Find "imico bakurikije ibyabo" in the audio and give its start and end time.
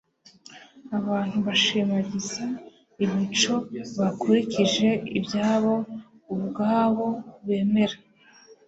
3.05-5.73